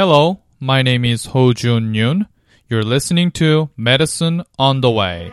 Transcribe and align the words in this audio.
Hello, 0.00 0.40
my 0.58 0.80
name 0.80 1.04
is 1.04 1.26
Ho 1.26 1.52
Jun 1.52 1.92
Yoon. 1.92 2.26
You're 2.70 2.82
listening 2.82 3.30
to 3.32 3.68
Medicine 3.76 4.44
on 4.58 4.80
the 4.80 4.90
Way. 4.90 5.30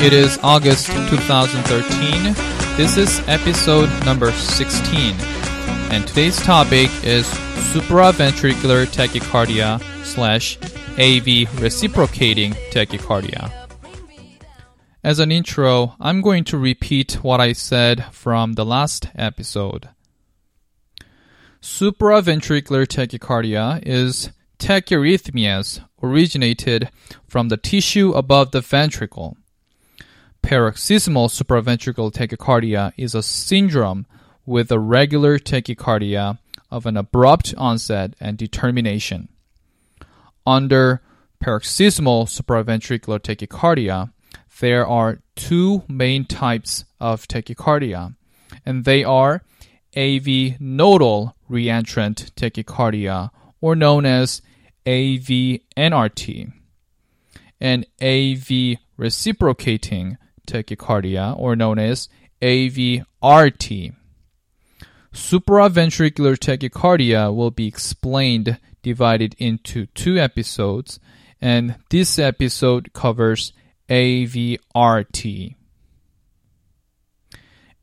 It 0.00 0.14
is 0.14 0.38
August 0.42 0.86
2013. 0.86 2.32
This 2.78 2.96
is 2.96 3.20
episode 3.28 3.90
number 4.06 4.32
16. 4.32 5.16
And 5.92 6.06
today's 6.08 6.38
topic 6.38 6.88
is 7.04 7.30
supraventricular 7.60 8.86
tachycardia 8.86 9.80
slash 10.04 10.58
AV 10.98 11.62
reciprocating 11.62 12.52
tachycardia. 12.72 13.52
As 15.04 15.18
an 15.18 15.30
intro, 15.30 15.94
I'm 16.00 16.20
going 16.20 16.44
to 16.44 16.58
repeat 16.58 17.22
what 17.22 17.40
I 17.40 17.52
said 17.52 18.06
from 18.12 18.54
the 18.54 18.64
last 18.64 19.08
episode. 19.14 19.88
Supraventricular 21.62 22.86
tachycardia 22.86 23.82
is 23.86 24.30
tachyarrhythmias 24.58 25.84
originated 26.02 26.90
from 27.26 27.48
the 27.48 27.56
tissue 27.56 28.12
above 28.12 28.50
the 28.50 28.60
ventricle. 28.60 29.36
Paroxysmal 30.42 31.28
supraventricular 31.28 32.12
tachycardia 32.12 32.92
is 32.96 33.14
a 33.14 33.22
syndrome 33.22 34.06
with 34.44 34.72
a 34.72 34.78
regular 34.78 35.38
tachycardia 35.38 36.38
of 36.70 36.86
an 36.86 36.96
abrupt 36.96 37.54
onset 37.56 38.14
and 38.20 38.38
determination. 38.38 39.28
Under 40.46 41.02
paroxysmal 41.40 42.26
supraventricular 42.26 43.18
tachycardia, 43.18 44.12
there 44.60 44.86
are 44.86 45.22
two 45.36 45.82
main 45.88 46.24
types 46.24 46.84
of 47.00 47.26
tachycardia, 47.26 48.14
and 48.64 48.84
they 48.84 49.02
are 49.02 49.42
AV 49.96 50.60
nodal 50.60 51.34
reentrant 51.50 52.30
tachycardia, 52.32 53.30
or 53.60 53.74
known 53.74 54.06
as 54.06 54.42
AVNRT, 54.86 56.52
and 57.60 57.86
AV 58.00 58.78
reciprocating 58.96 60.16
tachycardia, 60.46 61.38
or 61.38 61.56
known 61.56 61.78
as 61.78 62.08
AVRT. 62.42 63.94
Supraventricular 65.12 66.38
tachycardia 66.38 67.34
will 67.34 67.50
be 67.50 67.66
explained 67.66 68.58
divided 68.82 69.34
into 69.38 69.86
two 69.86 70.18
episodes, 70.18 71.00
and 71.40 71.76
this 71.90 72.18
episode 72.18 72.92
covers 72.92 73.52
AVRT. 73.88 75.56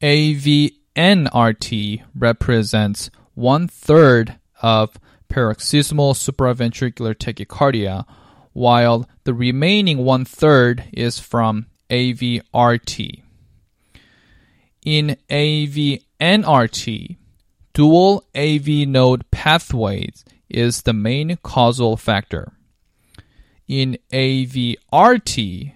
AVNRT 0.02 2.04
represents 2.16 3.10
one 3.34 3.68
third 3.68 4.40
of 4.62 4.98
paroxysmal 5.28 6.14
supraventricular 6.14 7.14
tachycardia, 7.14 8.06
while 8.54 9.08
the 9.26 9.34
remaining 9.34 9.98
one 10.00 10.24
third 10.24 10.86
is 10.94 11.20
from 11.20 11.66
AVRT. 11.90 13.22
In 14.86 15.18
AVNRT, 15.30 17.17
dual 17.78 18.24
AV 18.36 18.68
node 18.88 19.30
pathways 19.30 20.26
is 20.50 20.82
the 20.82 20.94
main 20.94 21.38
causal 21.44 21.96
factor. 21.96 22.52
In 23.68 24.00
AVRT, 24.12 25.74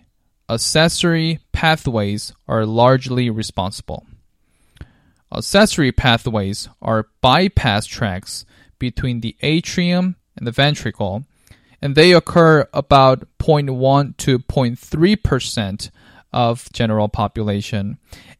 accessory 0.49 1.39
pathways 1.51 2.33
are 2.47 2.65
largely 2.65 3.29
responsible. 3.29 4.07
Accessory 5.31 5.91
pathways 5.91 6.67
are 6.81 7.07
bypass 7.21 7.85
tracts 7.85 8.45
between 8.79 9.21
the 9.21 9.35
atrium 9.43 10.15
and 10.35 10.47
the 10.47 10.51
ventricle, 10.51 11.25
and 11.83 11.93
they 11.93 12.13
occur 12.13 12.67
about 12.73 13.27
0.1 13.37 14.17
to 14.17 14.39
0.3% 14.39 15.91
of 16.33 16.71
general 16.73 17.09
population, 17.09 17.97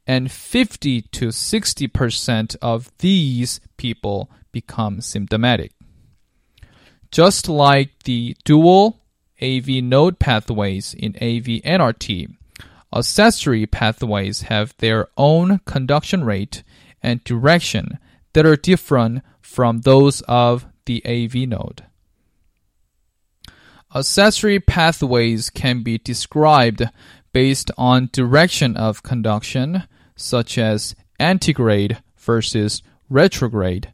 and 0.07 0.31
50 0.31 1.01
to 1.03 1.27
60% 1.27 2.55
of 2.61 2.91
these 2.99 3.59
people 3.77 4.29
become 4.51 5.01
symptomatic. 5.01 5.73
Just 7.11 7.49
like 7.49 8.03
the 8.03 8.35
dual 8.45 9.01
AV 9.41 9.67
node 9.83 10.19
pathways 10.19 10.93
in 10.93 11.15
AV 11.15 11.61
NRT, 11.63 12.35
accessory 12.93 13.65
pathways 13.65 14.43
have 14.43 14.75
their 14.77 15.07
own 15.17 15.59
conduction 15.65 16.23
rate 16.23 16.63
and 17.01 17.23
direction 17.23 17.97
that 18.33 18.45
are 18.45 18.55
different 18.55 19.23
from 19.41 19.81
those 19.81 20.21
of 20.21 20.65
the 20.85 21.03
AV 21.05 21.47
node. 21.47 21.83
Accessory 23.93 24.59
pathways 24.59 25.49
can 25.49 25.83
be 25.83 25.97
described 25.97 26.83
based 27.33 27.71
on 27.77 28.09
direction 28.11 28.75
of 28.75 29.03
conduction, 29.03 29.83
such 30.15 30.57
as 30.57 30.95
antigrade 31.19 32.01
versus 32.17 32.83
retrograde, 33.09 33.93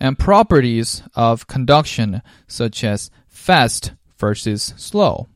and 0.00 0.18
properties 0.18 1.02
of 1.14 1.46
conduction, 1.46 2.22
such 2.46 2.84
as 2.84 3.10
fast 3.26 3.92
versus 4.16 4.74
slow. 4.76 5.28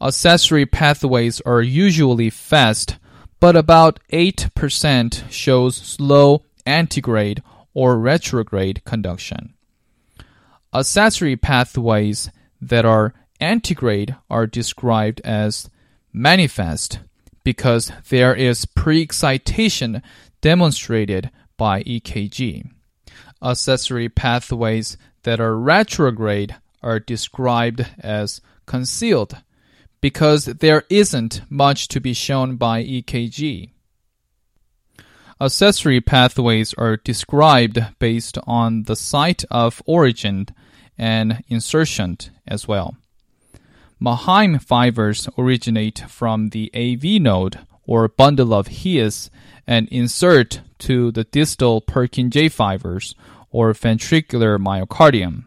Accessory 0.00 0.66
pathways 0.66 1.40
are 1.42 1.62
usually 1.62 2.30
fast, 2.30 2.98
but 3.40 3.56
about 3.56 3.98
8% 4.12 5.30
shows 5.30 5.76
slow 5.76 6.44
antigrade 6.66 7.42
or 7.74 7.98
retrograde 7.98 8.84
conduction. 8.84 9.54
Accessory 10.72 11.36
pathways 11.36 12.30
that 12.60 12.84
are 12.84 13.14
antigrade 13.40 14.14
are 14.28 14.46
described 14.46 15.20
as 15.24 15.70
manifest 16.12 17.00
because 17.44 17.92
there 18.08 18.34
is 18.34 18.66
pre-excitation 18.66 20.02
demonstrated 20.40 21.30
by 21.56 21.82
EKG. 21.82 22.70
Accessory 23.42 24.08
pathways 24.08 24.96
that 25.22 25.40
are 25.40 25.56
retrograde 25.56 26.56
are 26.82 27.00
described 27.00 27.86
as 28.00 28.40
concealed 28.66 29.42
because 30.00 30.44
there 30.44 30.84
isn't 30.88 31.40
much 31.48 31.88
to 31.88 32.00
be 32.00 32.12
shown 32.12 32.56
by 32.56 32.82
EKG. 32.84 33.70
Accessory 35.40 36.00
pathways 36.00 36.74
are 36.74 36.96
described 36.96 37.80
based 37.98 38.38
on 38.46 38.84
the 38.84 38.96
site 38.96 39.44
of 39.50 39.82
origin 39.86 40.46
and 40.96 41.44
insertion 41.48 42.18
as 42.46 42.66
well. 42.66 42.96
Mahaim 44.00 44.62
fibers 44.62 45.28
originate 45.36 46.04
from 46.08 46.50
the 46.50 46.70
AV 46.74 47.20
node 47.20 47.58
or 47.84 48.06
bundle 48.06 48.54
of 48.54 48.68
His 48.68 49.28
and 49.66 49.88
insert 49.88 50.60
to 50.78 51.10
the 51.10 51.24
distal 51.24 51.82
Purkinje 51.82 52.52
fibers 52.52 53.14
or 53.50 53.72
ventricular 53.72 54.58
myocardium. 54.58 55.44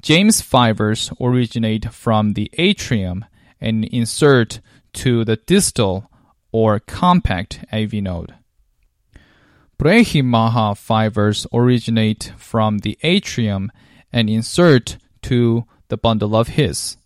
James 0.00 0.40
fibers 0.40 1.12
originate 1.20 1.92
from 1.92 2.32
the 2.32 2.50
atrium 2.54 3.24
and 3.60 3.84
insert 3.84 4.60
to 4.94 5.24
the 5.24 5.36
distal 5.36 6.10
or 6.52 6.80
compact 6.80 7.64
AV 7.70 7.94
node. 7.94 8.34
Brechenmacher 9.78 10.76
fibers 10.76 11.46
originate 11.52 12.32
from 12.36 12.78
the 12.78 12.98
atrium 13.02 13.70
and 14.12 14.30
insert 14.30 14.96
to 15.22 15.66
the 15.88 15.96
bundle 15.96 16.34
of 16.34 16.48
His. 16.48 16.96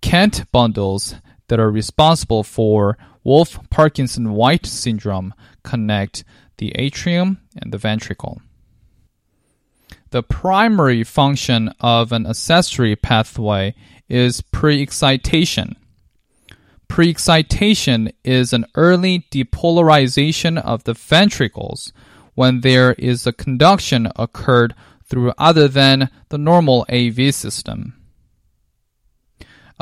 Kent 0.00 0.50
bundles 0.52 1.14
that 1.48 1.60
are 1.60 1.70
responsible 1.70 2.42
for 2.42 2.96
Wolff 3.24 3.58
Parkinson 3.70 4.32
White 4.32 4.66
syndrome 4.66 5.34
connect 5.62 6.24
the 6.58 6.72
atrium 6.72 7.38
and 7.56 7.72
the 7.72 7.78
ventricle. 7.78 8.40
The 10.10 10.22
primary 10.22 11.04
function 11.04 11.72
of 11.80 12.12
an 12.12 12.26
accessory 12.26 12.96
pathway 12.96 13.74
is 14.08 14.40
pre-excitation. 14.40 15.76
Pre-excitation 16.88 18.12
is 18.24 18.52
an 18.52 18.66
early 18.74 19.26
depolarization 19.30 20.60
of 20.60 20.82
the 20.84 20.94
ventricles 20.94 21.92
when 22.34 22.62
there 22.62 22.94
is 22.94 23.26
a 23.26 23.32
conduction 23.32 24.08
occurred 24.16 24.74
through 25.04 25.32
other 25.38 25.68
than 25.68 26.10
the 26.30 26.38
normal 26.38 26.84
AV 26.88 27.32
system. 27.32 27.99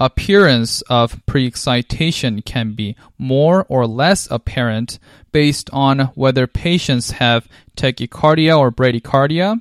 Appearance 0.00 0.80
of 0.82 1.20
pre-excitation 1.26 2.40
can 2.42 2.74
be 2.74 2.94
more 3.18 3.66
or 3.68 3.84
less 3.84 4.30
apparent 4.30 5.00
based 5.32 5.68
on 5.72 6.12
whether 6.14 6.46
patients 6.46 7.10
have 7.10 7.48
tachycardia 7.76 8.56
or 8.56 8.70
bradycardia 8.70 9.60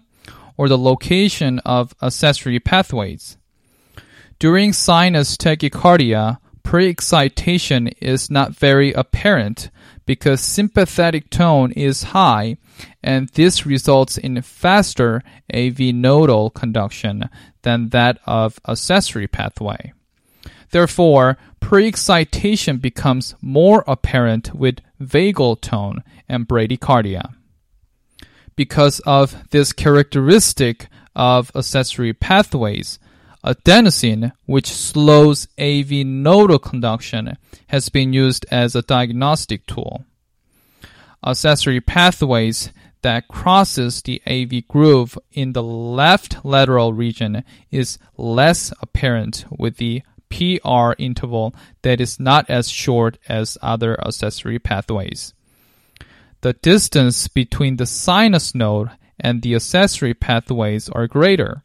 or 0.56 0.70
the 0.70 0.78
location 0.78 1.58
of 1.66 1.96
accessory 2.04 2.60
pathways. 2.60 3.36
During 4.38 4.74
sinus 4.74 5.38
tachycardia, 5.38 6.38
pre-excitation 6.62 7.88
is 8.00 8.30
not 8.30 8.54
very 8.54 8.94
apparent 8.94 9.72
because 10.06 10.40
sympathetic 10.40 11.32
tone 11.32 11.72
is 11.72 12.14
high 12.14 12.58
and 13.02 13.28
this 13.30 13.66
results 13.66 14.20
in 14.20 14.40
faster 14.44 15.24
AV 15.52 15.80
nodal 15.80 16.52
conduction 16.52 17.28
than 17.64 17.90
that 17.90 18.20
of 18.28 18.60
accessory 18.68 19.28
pathway. 19.28 19.94
Therefore, 20.72 21.38
pre-excitation 21.60 22.78
becomes 22.78 23.36
more 23.42 23.84
apparent 23.88 24.54
with 24.54 24.80
vagal 25.02 25.62
tone 25.62 26.04
and 26.28 26.48
bradycardia. 26.48 27.34
Because 28.56 29.00
of 29.02 29.50
this 29.52 29.72
characteristic 29.72 30.88
of 31.16 31.52
accessory 31.56 32.14
pathways, 32.14 33.00
adenosine, 33.44 34.34
which 34.46 34.68
slows 34.68 35.48
AV 35.60 35.92
nodal 36.06 36.60
conduction, 36.60 37.38
has 37.68 37.90
been 37.90 38.14
used 38.14 38.46
as 38.52 38.76
a 38.76 38.82
diagnostic 38.82 39.66
tool. 39.68 40.06
Accessory 41.26 41.82
pathways 41.82 42.72
that 43.04 43.28
crosses 43.28 44.02
the 44.02 44.22
AV 44.28 44.68
groove 44.68 45.18
in 45.32 45.54
the 45.54 45.64
left 45.64 46.44
lateral 46.44 46.94
region 46.94 47.44
is 47.72 47.98
less 48.18 48.74
apparent 48.82 49.46
with 49.50 49.78
the 49.78 50.02
PR 50.30 50.94
interval 50.98 51.56
that 51.82 52.02
is 52.02 52.20
not 52.20 52.50
as 52.50 52.70
short 52.70 53.18
as 53.28 53.58
other 53.62 54.00
accessory 54.06 54.60
pathways. 54.60 55.34
The 56.42 56.54
distance 56.54 57.28
between 57.28 57.78
the 57.78 57.86
sinus 57.86 58.54
node 58.54 58.92
and 59.20 59.42
the 59.42 59.56
accessory 59.56 60.14
pathways 60.14 60.90
are 60.90 61.08
greater. 61.08 61.64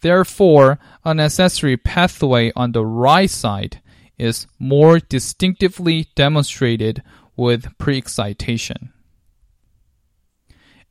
Therefore, 0.00 0.78
an 1.04 1.20
accessory 1.20 1.76
pathway 1.76 2.52
on 2.54 2.72
the 2.72 2.84
right 2.84 3.30
side 3.30 3.80
is 4.18 4.46
more 4.58 4.98
distinctively 4.98 6.08
demonstrated 6.14 7.02
with 7.36 7.76
pre-excitation. 7.78 8.92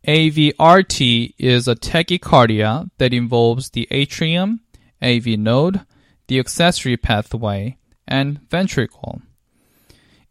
AVRT 0.07 1.35
is 1.37 1.67
a 1.67 1.75
tachycardia 1.75 2.89
that 2.97 3.13
involves 3.13 3.69
the 3.69 3.87
atrium, 3.91 4.61
AV 5.01 5.27
node, 5.37 5.81
the 6.31 6.39
accessory 6.39 6.95
pathway, 6.95 7.75
and 8.07 8.39
ventricle. 8.49 9.21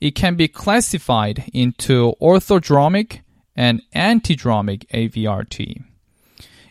It 0.00 0.14
can 0.14 0.34
be 0.34 0.48
classified 0.48 1.44
into 1.52 2.14
orthodromic 2.22 3.20
and 3.54 3.82
antidromic 3.94 4.86
AVRT. 4.94 5.84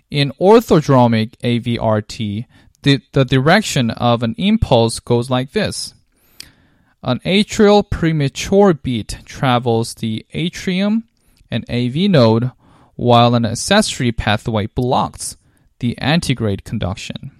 In 0.09 0.31
orthodromic 0.41 1.37
AVRT, 1.43 2.47
the, 2.81 3.01
the 3.11 3.23
direction 3.23 3.91
of 3.91 4.23
an 4.23 4.33
impulse 4.39 4.99
goes 4.99 5.29
like 5.29 5.51
this. 5.51 5.93
An 7.03 7.19
atrial 7.19 7.87
premature 7.87 8.73
beat 8.73 9.19
travels 9.25 9.93
the 9.93 10.25
atrium 10.33 11.03
and 11.51 11.69
AV 11.69 12.09
node 12.09 12.49
while 12.95 13.35
an 13.35 13.45
accessory 13.45 14.11
pathway 14.11 14.65
blocks 14.65 15.37
the 15.77 15.95
antegrade 16.01 16.63
conduction. 16.63 17.38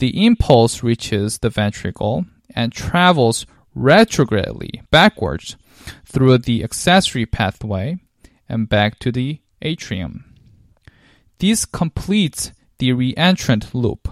The 0.00 0.24
impulse 0.24 0.82
reaches 0.82 1.38
the 1.38 1.50
ventricle 1.50 2.24
and 2.54 2.72
travels 2.72 3.44
retrogradely 3.74 4.80
backwards 4.90 5.58
through 6.06 6.38
the 6.38 6.64
accessory 6.64 7.26
pathway 7.26 7.98
and 8.48 8.66
back 8.66 8.98
to 9.00 9.12
the 9.12 9.40
atrium. 9.60 10.24
This 11.38 11.66
completes 11.66 12.52
the 12.78 12.92
reentrant 12.92 13.74
loop. 13.74 14.08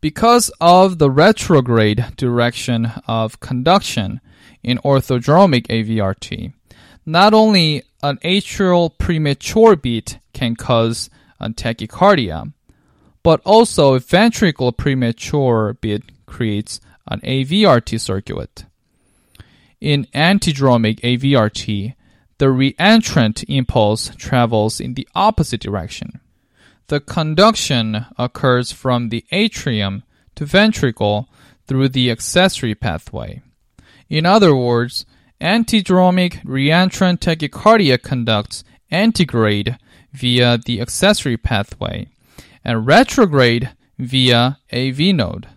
Because 0.00 0.52
of 0.60 0.98
the 0.98 1.10
retrograde 1.10 2.14
direction 2.16 2.92
of 3.08 3.40
conduction 3.40 4.20
in 4.62 4.78
orthodromic 4.78 5.66
AVRT, 5.66 6.52
not 7.04 7.34
only 7.34 7.82
an 8.04 8.18
atrial 8.18 8.96
premature 8.98 9.74
beat 9.74 10.20
can 10.32 10.54
cause 10.54 11.10
tachycardia, 11.40 12.52
but 13.22 13.40
also 13.44 13.94
a 13.94 14.00
ventricle 14.00 14.72
premature 14.72 15.76
beat 15.80 16.26
creates 16.26 16.80
an 17.06 17.20
AVRT 17.20 18.00
circuit. 18.00 18.64
In 19.80 20.06
antidromic 20.14 21.00
AVRT, 21.00 21.94
the 22.38 22.46
reentrant 22.46 23.44
impulse 23.48 24.10
travels 24.16 24.80
in 24.80 24.94
the 24.94 25.08
opposite 25.14 25.60
direction. 25.60 26.20
The 26.88 27.00
conduction 27.00 28.06
occurs 28.18 28.72
from 28.72 29.08
the 29.08 29.24
atrium 29.30 30.02
to 30.34 30.44
ventricle 30.44 31.28
through 31.66 31.90
the 31.90 32.10
accessory 32.10 32.74
pathway. 32.74 33.42
In 34.08 34.26
other 34.26 34.54
words, 34.54 35.06
antidromic 35.40 36.42
reentrant 36.44 37.18
tachycardia 37.18 38.02
conducts 38.02 38.64
antegrade 38.90 39.78
via 40.12 40.58
the 40.58 40.80
accessory 40.80 41.36
pathway 41.36 42.11
and 42.64 42.86
retrograde 42.86 43.70
via 43.98 44.58
AV 44.72 44.98
node. 45.14 45.48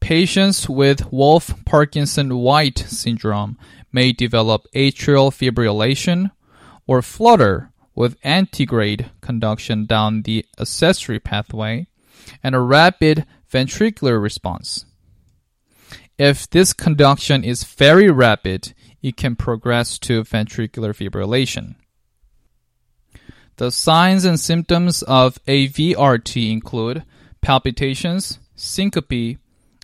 Patients 0.00 0.68
with 0.68 1.12
Wolff 1.12 1.64
Parkinson 1.64 2.38
White 2.38 2.78
syndrome 2.78 3.58
may 3.92 4.12
develop 4.12 4.66
atrial 4.74 5.30
fibrillation 5.32 6.30
or 6.86 7.02
flutter 7.02 7.72
with 7.94 8.20
antegrade 8.22 9.10
conduction 9.20 9.86
down 9.86 10.22
the 10.22 10.46
accessory 10.58 11.18
pathway 11.18 11.86
and 12.42 12.54
a 12.54 12.60
rapid 12.60 13.26
ventricular 13.52 14.22
response. 14.22 14.84
If 16.18 16.48
this 16.48 16.72
conduction 16.72 17.44
is 17.44 17.64
very 17.64 18.10
rapid, 18.10 18.74
it 19.02 19.16
can 19.16 19.36
progress 19.36 19.98
to 20.00 20.24
ventricular 20.24 20.92
fibrillation. 20.94 21.76
The 23.58 23.72
signs 23.72 24.24
and 24.24 24.38
symptoms 24.38 25.02
of 25.02 25.44
AVRT 25.46 26.48
include 26.48 27.02
palpitations, 27.40 28.38
syncope, 28.54 29.38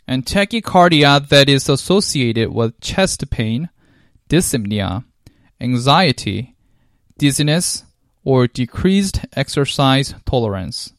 and 0.07 0.25
tachycardia 0.25 1.29
that 1.29 1.49
is 1.49 1.69
associated 1.69 2.53
with 2.53 2.79
chest 2.81 3.29
pain, 3.31 3.71
dyspnea, 4.29 5.05
anxiety, 5.61 6.55
dizziness, 7.19 7.83
or 8.23 8.47
decreased 8.47 9.27
exercise 9.33 10.15
tolerance. 10.25 10.93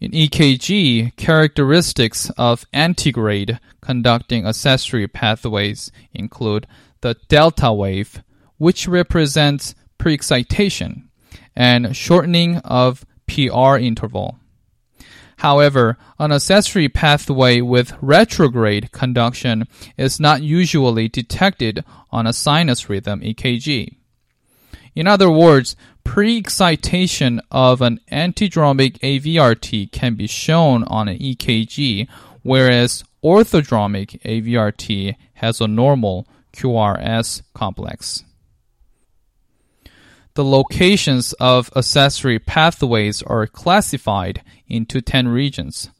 In 0.00 0.10
EKG, 0.10 1.16
characteristics 1.16 2.30
of 2.36 2.66
antegrade 2.74 3.58
conducting 3.80 4.46
accessory 4.46 5.08
pathways 5.08 5.90
include 6.12 6.66
the 7.00 7.16
delta 7.28 7.72
wave, 7.72 8.22
which 8.58 8.86
represents 8.86 9.74
pre-excitation, 9.98 11.07
and 11.58 11.94
shortening 11.94 12.58
of 12.58 13.04
PR 13.26 13.76
interval. 13.76 14.38
However, 15.38 15.98
an 16.18 16.30
accessory 16.32 16.88
pathway 16.88 17.60
with 17.60 17.96
retrograde 18.00 18.92
conduction 18.92 19.64
is 19.96 20.20
not 20.20 20.42
usually 20.42 21.08
detected 21.08 21.84
on 22.10 22.26
a 22.26 22.32
sinus 22.32 22.88
rhythm 22.88 23.20
EKG. 23.20 23.94
In 24.94 25.06
other 25.08 25.30
words, 25.30 25.74
pre-excitation 26.04 27.40
of 27.50 27.82
an 27.82 28.00
antidromic 28.10 28.98
AVRT 29.00 29.90
can 29.90 30.14
be 30.14 30.28
shown 30.28 30.84
on 30.84 31.08
an 31.08 31.18
EKG, 31.18 32.08
whereas 32.42 33.04
orthodromic 33.22 34.20
AVRT 34.22 35.16
has 35.34 35.60
a 35.60 35.68
normal 35.68 36.26
QRS 36.52 37.42
complex. 37.52 38.24
The 40.38 40.44
locations 40.44 41.32
of 41.40 41.68
accessory 41.74 42.38
pathways 42.38 43.22
are 43.22 43.48
classified 43.48 44.44
into 44.68 45.00
10 45.00 45.26
regions. 45.26 45.90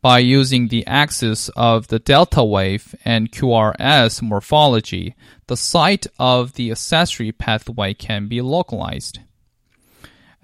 By 0.00 0.20
using 0.20 0.68
the 0.68 0.86
axis 0.86 1.48
of 1.56 1.88
the 1.88 1.98
delta 1.98 2.44
wave 2.44 2.94
and 3.04 3.32
QRS 3.32 4.22
morphology, 4.22 5.16
the 5.48 5.56
site 5.56 6.06
of 6.16 6.52
the 6.52 6.70
accessory 6.70 7.32
pathway 7.32 7.92
can 7.92 8.28
be 8.28 8.40
localized. 8.40 9.18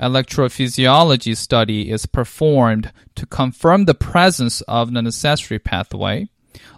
Electrophysiology 0.00 1.36
study 1.36 1.92
is 1.92 2.06
performed 2.06 2.90
to 3.14 3.24
confirm 3.24 3.84
the 3.84 3.94
presence 3.94 4.62
of 4.62 4.88
an 4.88 5.06
accessory 5.06 5.60
pathway, 5.60 6.28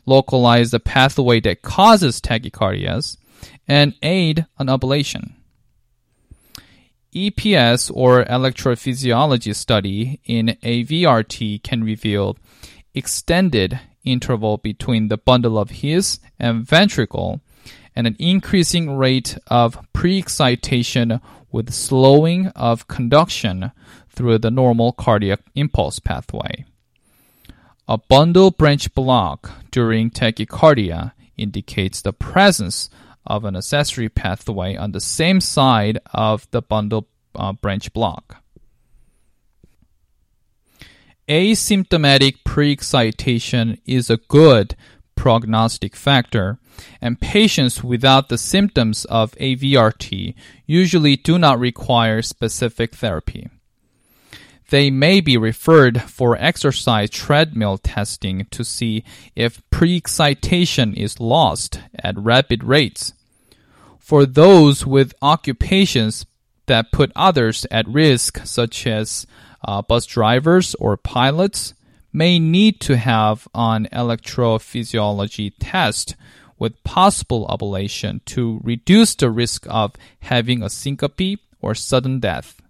localize 0.04 0.72
the 0.72 0.78
pathway 0.80 1.40
that 1.40 1.62
causes 1.62 2.20
tachycardias, 2.20 3.16
and 3.66 3.94
aid 4.02 4.44
an 4.58 4.66
ablation. 4.66 5.36
EPS 7.14 7.90
or 7.92 8.24
electrophysiology 8.24 9.54
study 9.54 10.20
in 10.24 10.56
AVRT 10.62 11.62
can 11.62 11.82
reveal 11.82 12.36
extended 12.94 13.80
interval 14.04 14.58
between 14.58 15.08
the 15.08 15.18
bundle 15.18 15.58
of 15.58 15.70
His 15.70 16.20
and 16.38 16.64
ventricle 16.64 17.40
and 17.96 18.06
an 18.06 18.16
increasing 18.18 18.96
rate 18.96 19.36
of 19.48 19.78
pre-excitation 19.92 21.20
with 21.50 21.72
slowing 21.72 22.48
of 22.48 22.86
conduction 22.86 23.72
through 24.08 24.38
the 24.38 24.50
normal 24.50 24.92
cardiac 24.92 25.40
impulse 25.54 25.98
pathway. 25.98 26.64
A 27.88 27.98
bundle 27.98 28.52
branch 28.52 28.94
block 28.94 29.50
during 29.72 30.10
tachycardia 30.10 31.12
indicates 31.36 32.02
the 32.02 32.12
presence 32.12 32.88
of 33.30 33.44
an 33.44 33.54
accessory 33.54 34.08
pathway 34.08 34.74
on 34.76 34.90
the 34.90 35.00
same 35.00 35.40
side 35.40 35.98
of 36.12 36.50
the 36.50 36.60
bundle 36.60 37.06
uh, 37.36 37.52
branch 37.52 37.92
block. 37.92 38.42
Asymptomatic 41.28 42.42
pre-excitation 42.44 43.78
is 43.86 44.10
a 44.10 44.16
good 44.16 44.74
prognostic 45.14 45.94
factor, 45.94 46.58
and 47.00 47.20
patients 47.20 47.84
without 47.84 48.28
the 48.30 48.38
symptoms 48.38 49.04
of 49.04 49.32
AVRT 49.32 50.34
usually 50.66 51.14
do 51.14 51.38
not 51.38 51.60
require 51.60 52.22
specific 52.22 52.96
therapy. 52.96 53.48
They 54.70 54.90
may 54.90 55.20
be 55.20 55.36
referred 55.36 56.02
for 56.02 56.36
exercise 56.36 57.10
treadmill 57.10 57.78
testing 57.78 58.46
to 58.50 58.64
see 58.64 59.04
if 59.36 59.62
pre-excitation 59.70 60.94
is 60.94 61.20
lost 61.20 61.80
at 62.02 62.18
rapid 62.18 62.64
rates. 62.64 63.12
For 64.10 64.26
those 64.26 64.84
with 64.84 65.14
occupations 65.22 66.26
that 66.66 66.90
put 66.90 67.12
others 67.14 67.64
at 67.70 67.86
risk, 67.86 68.40
such 68.44 68.84
as 68.84 69.24
uh, 69.64 69.82
bus 69.82 70.04
drivers 70.04 70.74
or 70.80 70.96
pilots, 70.96 71.74
may 72.12 72.40
need 72.40 72.80
to 72.80 72.96
have 72.96 73.46
an 73.54 73.86
electrophysiology 73.92 75.52
test 75.60 76.16
with 76.58 76.82
possible 76.82 77.46
ablation 77.46 78.24
to 78.24 78.60
reduce 78.64 79.14
the 79.14 79.30
risk 79.30 79.64
of 79.70 79.92
having 80.18 80.60
a 80.60 80.70
syncope 80.70 81.38
or 81.62 81.76
sudden 81.76 82.18
death. 82.18 82.60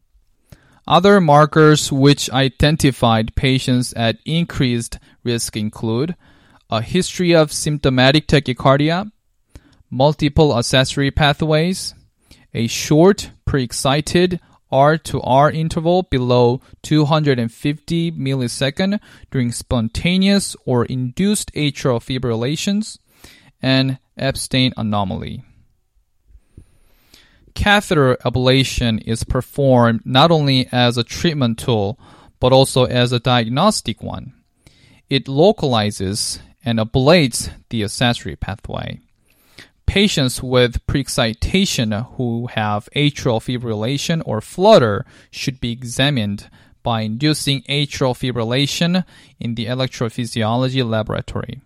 Other 0.87 1.23
markers 1.23 1.91
which 1.91 2.29
identified 2.29 3.35
patients 3.35 3.95
at 3.97 4.19
increased 4.27 4.99
risk 5.25 5.57
include 5.57 6.17
a 6.69 6.83
history 6.83 7.35
of 7.35 7.51
symptomatic 7.51 8.27
tachycardia, 8.27 9.11
multiple 9.91 10.57
accessory 10.57 11.11
pathways, 11.11 11.95
a 12.55 12.67
short 12.67 13.33
pre-excited 13.45 14.41
R 14.71 14.97
to 14.99 15.21
R 15.23 15.51
interval 15.51 16.05
below 16.05 16.61
250 16.83 18.13
millisecond 18.13 19.01
during 19.31 19.51
spontaneous 19.51 20.55
or 20.65 20.85
induced 20.85 21.53
atrial 21.55 22.01
fibrillations, 22.01 22.99
and 23.61 23.99
Ebstein 24.19 24.73
anomaly. 24.77 25.43
Catheter 27.55 28.17
ablation 28.25 29.03
is 29.05 29.25
performed 29.25 30.03
not 30.05 30.31
only 30.31 30.69
as 30.71 30.97
a 30.97 31.05
treatment 31.05 31.59
tool, 31.59 31.99
but 32.39 32.53
also 32.53 32.85
as 32.85 33.13
a 33.13 33.19
diagnostic 33.19 34.03
one. 34.03 34.33
It 35.11 35.27
localizes 35.27 36.39
and 36.65 36.79
ablates 36.79 37.51
the 37.71 37.83
accessory 37.83 38.37
pathway 38.37 39.01
patients 39.91 40.41
with 40.41 40.87
pre-excitation 40.87 41.91
who 41.91 42.47
have 42.47 42.89
atrial 42.95 43.41
fibrillation 43.43 44.23
or 44.25 44.41
flutter 44.41 45.05
should 45.33 45.61
be 45.61 45.73
examined 45.73 46.49
by 46.85 47.01
inducing 47.01 47.61
atrial 47.63 48.15
fibrillation 48.15 49.05
in 49.41 49.57
the 49.57 49.67
electrophysiology 49.67 50.89
laboratory. 50.89 51.61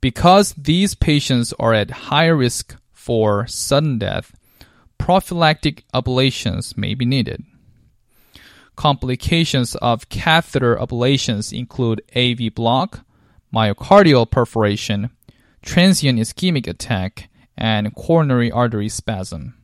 Because 0.00 0.54
these 0.54 0.94
patients 0.94 1.52
are 1.60 1.74
at 1.74 2.08
high 2.08 2.28
risk 2.28 2.76
for 2.94 3.46
sudden 3.46 3.98
death, 3.98 4.34
prophylactic 4.96 5.84
ablations 5.92 6.78
may 6.78 6.94
be 6.94 7.04
needed. 7.04 7.44
Complications 8.74 9.74
of 9.82 10.08
catheter 10.08 10.76
ablations 10.76 11.52
include 11.52 12.00
AV 12.16 12.54
block, 12.54 13.04
myocardial 13.54 14.30
perforation, 14.30 15.10
transient 15.62 16.18
ischemic 16.18 16.66
attack, 16.66 17.28
and 17.56 17.94
coronary 17.94 18.50
artery 18.50 18.88
spasm. 18.88 19.54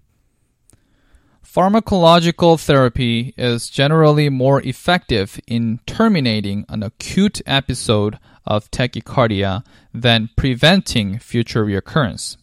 Pharmacological 1.45 2.61
therapy 2.61 3.33
is 3.37 3.71
generally 3.71 4.28
more 4.28 4.61
effective 4.62 5.40
in 5.47 5.81
terminating 5.87 6.64
an 6.69 6.83
acute 6.83 7.40
episode 7.47 8.19
of 8.47 8.71
tachycardia 8.71 9.64
than 9.95 10.28
preventing 10.37 11.19
future 11.19 11.64
recurrence. 11.64 12.37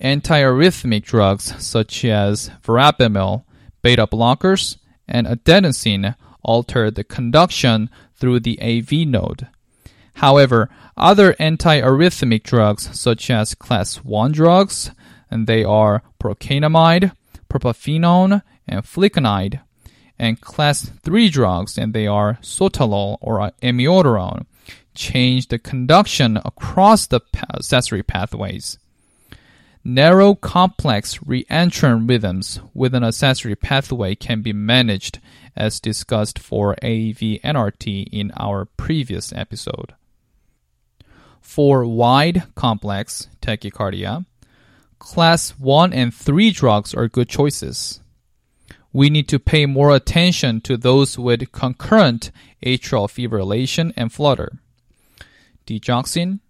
Antiarrhythmic 0.00 1.04
drugs 1.04 1.54
such 1.64 2.04
as 2.04 2.50
verapamil, 2.62 3.44
beta 3.82 4.06
blockers, 4.06 4.76
and 5.06 5.26
adenosine 5.26 6.14
alter 6.42 6.90
the 6.90 7.04
conduction 7.04 7.88
through 8.14 8.40
the 8.40 8.60
AV 8.60 9.06
node. 9.06 9.48
However, 10.18 10.68
other 10.96 11.34
antiarrhythmic 11.34 12.42
drugs, 12.42 12.90
such 12.98 13.30
as 13.30 13.54
class 13.54 13.98
1 13.98 14.32
drugs, 14.32 14.90
and 15.30 15.46
they 15.46 15.62
are 15.62 16.02
procainamide, 16.20 17.12
propafenone, 17.48 18.42
and 18.66 18.82
flecainide, 18.82 19.60
and 20.18 20.40
class 20.40 20.90
3 21.04 21.28
drugs, 21.28 21.78
and 21.78 21.92
they 21.92 22.08
are 22.08 22.38
sotalol 22.42 23.18
or 23.20 23.52
amiodarone, 23.62 24.46
change 24.96 25.46
the 25.46 25.58
conduction 25.58 26.36
across 26.44 27.06
the 27.06 27.20
accessory 27.54 28.02
pathways. 28.02 28.76
Narrow 29.84 30.34
complex 30.34 31.18
reentrant 31.18 32.08
rhythms 32.08 32.58
with 32.74 32.92
an 32.92 33.04
accessory 33.04 33.54
pathway 33.54 34.16
can 34.16 34.42
be 34.42 34.52
managed 34.52 35.20
as 35.54 35.78
discussed 35.78 36.40
for 36.40 36.72
AV 36.82 37.38
NRT 37.44 38.08
in 38.10 38.32
our 38.36 38.64
previous 38.64 39.32
episode. 39.32 39.94
For 41.48 41.86
wide 41.86 42.42
complex 42.54 43.26
tachycardia, 43.40 44.26
class 44.98 45.52
1 45.58 45.94
and 45.94 46.12
3 46.12 46.50
drugs 46.50 46.92
are 46.92 47.08
good 47.08 47.30
choices. 47.30 48.00
We 48.92 49.08
need 49.08 49.28
to 49.28 49.38
pay 49.38 49.64
more 49.64 49.96
attention 49.96 50.60
to 50.60 50.76
those 50.76 51.18
with 51.18 51.50
concurrent 51.50 52.30
atrial 52.62 53.08
fibrillation 53.08 53.94
and 53.96 54.12
flutter. 54.12 54.58
Digoxin, 55.66 56.40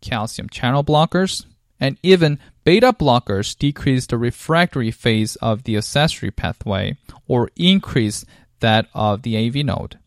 calcium 0.00 0.48
channel 0.48 0.82
blockers, 0.82 1.44
and 1.78 1.98
even 2.02 2.38
beta 2.64 2.94
blockers 2.94 3.56
decrease 3.58 4.06
the 4.06 4.16
refractory 4.16 4.90
phase 4.90 5.36
of 5.36 5.64
the 5.64 5.76
accessory 5.76 6.30
pathway 6.30 6.96
or 7.28 7.50
increase 7.56 8.24
that 8.60 8.88
of 8.94 9.20
the 9.20 9.36
AV 9.36 9.56
node. 9.66 9.98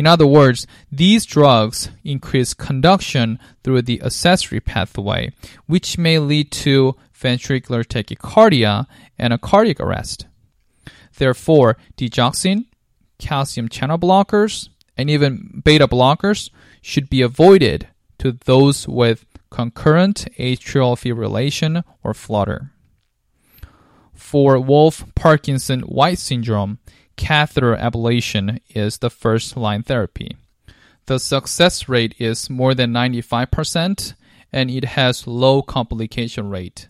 In 0.00 0.06
other 0.06 0.26
words, 0.26 0.66
these 0.90 1.26
drugs 1.26 1.90
increase 2.04 2.54
conduction 2.54 3.38
through 3.62 3.82
the 3.82 4.00
accessory 4.00 4.58
pathway, 4.58 5.30
which 5.66 5.98
may 5.98 6.18
lead 6.18 6.50
to 6.52 6.96
ventricular 7.14 7.84
tachycardia 7.84 8.86
and 9.18 9.34
a 9.34 9.36
cardiac 9.36 9.78
arrest. 9.78 10.24
Therefore, 11.18 11.76
digoxin, 11.98 12.64
calcium 13.18 13.68
channel 13.68 13.98
blockers, 13.98 14.70
and 14.96 15.10
even 15.10 15.60
beta 15.62 15.86
blockers 15.86 16.48
should 16.80 17.10
be 17.10 17.20
avoided 17.20 17.86
to 18.20 18.32
those 18.46 18.88
with 18.88 19.26
concurrent 19.50 20.26
atrial 20.38 20.96
fibrillation 20.96 21.84
or 22.02 22.14
flutter. 22.14 22.70
For 24.14 24.58
Wolff 24.58 25.04
Parkinson 25.14 25.80
White 25.80 26.18
syndrome, 26.18 26.78
catheter 27.20 27.76
ablation 27.76 28.60
is 28.70 28.98
the 28.98 29.10
first 29.10 29.54
line 29.54 29.82
therapy. 29.82 30.38
The 31.04 31.18
success 31.18 31.86
rate 31.86 32.14
is 32.18 32.48
more 32.48 32.74
than 32.74 32.92
95% 32.92 34.14
and 34.52 34.70
it 34.70 34.84
has 34.96 35.26
low 35.26 35.60
complication 35.60 36.48
rate. 36.48 36.88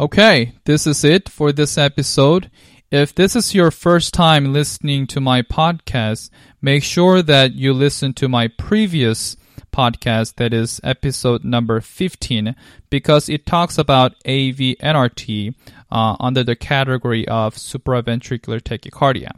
Okay, 0.00 0.54
this 0.64 0.86
is 0.86 1.04
it 1.04 1.28
for 1.28 1.52
this 1.52 1.76
episode. 1.76 2.50
If 2.90 3.14
this 3.14 3.36
is 3.36 3.54
your 3.54 3.70
first 3.70 4.14
time 4.14 4.54
listening 4.54 5.06
to 5.08 5.20
my 5.20 5.42
podcast, 5.42 6.30
make 6.62 6.84
sure 6.84 7.20
that 7.20 7.54
you 7.54 7.74
listen 7.74 8.14
to 8.14 8.28
my 8.28 8.48
previous 8.48 9.36
podcast, 9.76 10.36
that 10.36 10.54
is 10.54 10.80
episode 10.82 11.44
number 11.44 11.80
15, 11.82 12.56
because 12.88 13.28
it 13.28 13.44
talks 13.44 13.76
about 13.76 14.12
AV 14.24 14.78
NRT 14.80 15.54
uh, 15.90 16.16
under 16.20 16.42
the 16.42 16.56
category 16.56 17.26
of 17.28 17.54
supraventricular 17.54 18.60
tachycardia. 18.60 19.32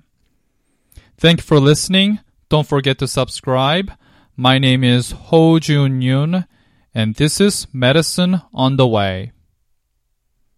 Thank 1.16 1.40
you 1.40 1.44
for 1.44 1.60
listening. 1.60 2.20
Don't 2.48 2.66
forget 2.66 2.98
to 2.98 3.08
subscribe. 3.08 3.92
My 4.36 4.58
name 4.58 4.84
is 4.84 5.10
Ho 5.10 5.58
Jun 5.58 6.00
Yoon, 6.00 6.46
and 6.94 7.14
this 7.16 7.40
is 7.40 7.66
Medicine 7.72 8.40
on 8.54 8.76
the 8.76 8.86
Way. 8.86 9.32